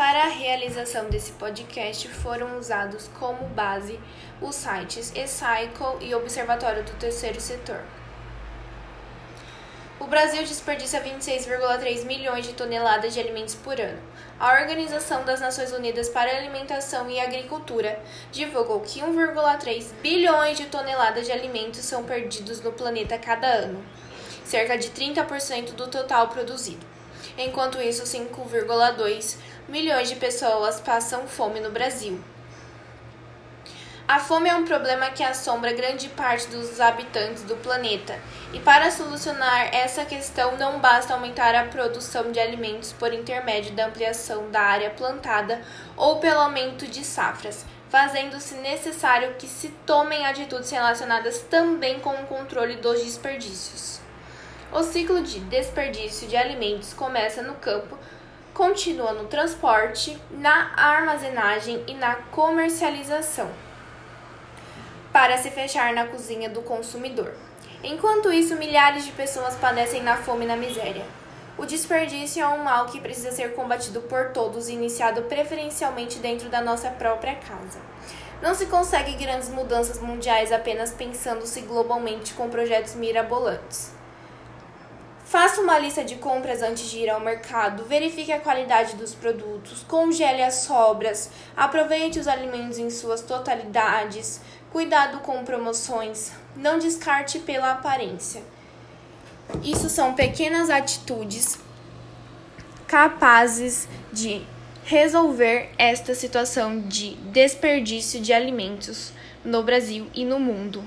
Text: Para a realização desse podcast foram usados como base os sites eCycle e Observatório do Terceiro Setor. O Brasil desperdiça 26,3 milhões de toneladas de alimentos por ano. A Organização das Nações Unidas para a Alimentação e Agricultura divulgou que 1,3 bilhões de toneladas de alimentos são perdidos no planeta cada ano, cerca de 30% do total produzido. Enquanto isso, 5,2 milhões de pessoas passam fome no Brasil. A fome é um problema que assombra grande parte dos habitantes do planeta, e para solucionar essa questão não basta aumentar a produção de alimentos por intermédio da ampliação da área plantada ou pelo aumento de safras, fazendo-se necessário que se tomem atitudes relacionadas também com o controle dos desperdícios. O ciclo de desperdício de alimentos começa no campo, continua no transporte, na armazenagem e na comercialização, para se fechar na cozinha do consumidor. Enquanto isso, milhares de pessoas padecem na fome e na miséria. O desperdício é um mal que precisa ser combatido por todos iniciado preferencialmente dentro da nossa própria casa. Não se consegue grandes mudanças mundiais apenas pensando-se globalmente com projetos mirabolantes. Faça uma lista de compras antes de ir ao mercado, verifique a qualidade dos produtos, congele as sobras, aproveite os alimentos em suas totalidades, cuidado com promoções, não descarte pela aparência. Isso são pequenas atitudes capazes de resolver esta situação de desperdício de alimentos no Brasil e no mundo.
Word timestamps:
Para 0.00 0.22
a 0.22 0.28
realização 0.28 1.10
desse 1.10 1.32
podcast 1.32 2.08
foram 2.08 2.58
usados 2.58 3.06
como 3.18 3.46
base 3.48 4.00
os 4.40 4.54
sites 4.54 5.12
eCycle 5.14 5.98
e 6.00 6.14
Observatório 6.14 6.82
do 6.82 6.92
Terceiro 6.92 7.38
Setor. 7.38 7.82
O 10.00 10.06
Brasil 10.06 10.42
desperdiça 10.42 11.02
26,3 11.02 12.06
milhões 12.06 12.46
de 12.46 12.54
toneladas 12.54 13.12
de 13.12 13.20
alimentos 13.20 13.54
por 13.54 13.78
ano. 13.78 14.00
A 14.38 14.54
Organização 14.62 15.22
das 15.26 15.38
Nações 15.38 15.70
Unidas 15.70 16.08
para 16.08 16.30
a 16.32 16.36
Alimentação 16.38 17.10
e 17.10 17.20
Agricultura 17.20 18.02
divulgou 18.32 18.80
que 18.80 19.00
1,3 19.00 19.84
bilhões 20.00 20.56
de 20.56 20.64
toneladas 20.64 21.26
de 21.26 21.32
alimentos 21.32 21.80
são 21.80 22.04
perdidos 22.04 22.62
no 22.62 22.72
planeta 22.72 23.18
cada 23.18 23.48
ano, 23.48 23.84
cerca 24.46 24.78
de 24.78 24.88
30% 24.88 25.72
do 25.72 25.88
total 25.88 26.28
produzido. 26.28 26.88
Enquanto 27.36 27.80
isso, 27.80 28.02
5,2 28.04 29.36
milhões 29.70 30.08
de 30.08 30.16
pessoas 30.16 30.80
passam 30.80 31.28
fome 31.28 31.60
no 31.60 31.70
Brasil. 31.70 32.20
A 34.08 34.18
fome 34.18 34.48
é 34.48 34.54
um 34.56 34.64
problema 34.64 35.10
que 35.10 35.22
assombra 35.22 35.72
grande 35.72 36.08
parte 36.08 36.48
dos 36.48 36.80
habitantes 36.80 37.44
do 37.44 37.54
planeta, 37.54 38.18
e 38.52 38.58
para 38.58 38.90
solucionar 38.90 39.72
essa 39.72 40.04
questão 40.04 40.56
não 40.56 40.80
basta 40.80 41.14
aumentar 41.14 41.54
a 41.54 41.66
produção 41.66 42.32
de 42.32 42.40
alimentos 42.40 42.92
por 42.92 43.14
intermédio 43.14 43.72
da 43.72 43.86
ampliação 43.86 44.50
da 44.50 44.60
área 44.60 44.90
plantada 44.90 45.62
ou 45.96 46.16
pelo 46.16 46.40
aumento 46.40 46.88
de 46.88 47.04
safras, 47.04 47.64
fazendo-se 47.88 48.56
necessário 48.56 49.34
que 49.38 49.46
se 49.46 49.68
tomem 49.86 50.26
atitudes 50.26 50.70
relacionadas 50.70 51.42
também 51.48 52.00
com 52.00 52.10
o 52.10 52.26
controle 52.26 52.74
dos 52.74 53.04
desperdícios. 53.04 54.00
O 54.72 54.82
ciclo 54.82 55.22
de 55.22 55.38
desperdício 55.38 56.26
de 56.26 56.36
alimentos 56.36 56.92
começa 56.92 57.42
no 57.42 57.54
campo, 57.54 57.96
continua 58.60 59.14
no 59.14 59.24
transporte, 59.24 60.20
na 60.32 60.74
armazenagem 60.76 61.82
e 61.86 61.94
na 61.94 62.16
comercialização, 62.16 63.50
para 65.10 65.38
se 65.38 65.50
fechar 65.50 65.94
na 65.94 66.06
cozinha 66.06 66.50
do 66.50 66.60
consumidor. 66.60 67.32
Enquanto 67.82 68.30
isso, 68.30 68.56
milhares 68.56 69.06
de 69.06 69.12
pessoas 69.12 69.56
padecem 69.56 70.02
na 70.02 70.18
fome 70.18 70.44
e 70.44 70.48
na 70.48 70.58
miséria. 70.58 71.06
O 71.56 71.64
desperdício 71.64 72.42
é 72.42 72.48
um 72.48 72.62
mal 72.62 72.84
que 72.84 73.00
precisa 73.00 73.32
ser 73.32 73.54
combatido 73.54 74.02
por 74.02 74.28
todos 74.32 74.68
iniciado 74.68 75.22
preferencialmente 75.22 76.18
dentro 76.18 76.50
da 76.50 76.60
nossa 76.60 76.90
própria 76.90 77.36
casa. 77.36 77.78
Não 78.42 78.54
se 78.54 78.66
consegue 78.66 79.16
grandes 79.16 79.48
mudanças 79.48 79.98
mundiais 79.98 80.52
apenas 80.52 80.92
pensando-se 80.92 81.62
globalmente 81.62 82.34
com 82.34 82.50
projetos 82.50 82.94
mirabolantes. 82.94 83.98
Faça 85.30 85.60
uma 85.60 85.78
lista 85.78 86.02
de 86.02 86.16
compras 86.16 86.60
antes 86.60 86.90
de 86.90 86.98
ir 86.98 87.08
ao 87.08 87.20
mercado, 87.20 87.84
verifique 87.84 88.32
a 88.32 88.40
qualidade 88.40 88.96
dos 88.96 89.14
produtos, 89.14 89.84
congele 89.84 90.42
as 90.42 90.54
sobras, 90.54 91.30
aproveite 91.56 92.18
os 92.18 92.26
alimentos 92.26 92.78
em 92.78 92.90
suas 92.90 93.22
totalidades, 93.22 94.40
cuidado 94.72 95.20
com 95.20 95.44
promoções, 95.44 96.32
não 96.56 96.80
descarte 96.80 97.38
pela 97.38 97.70
aparência. 97.70 98.42
Isso 99.62 99.88
são 99.88 100.14
pequenas 100.14 100.68
atitudes 100.68 101.60
capazes 102.88 103.86
de 104.12 104.44
resolver 104.82 105.70
esta 105.78 106.12
situação 106.12 106.80
de 106.80 107.14
desperdício 107.30 108.20
de 108.20 108.32
alimentos 108.32 109.12
no 109.44 109.62
Brasil 109.62 110.08
e 110.12 110.24
no 110.24 110.40
mundo. 110.40 110.82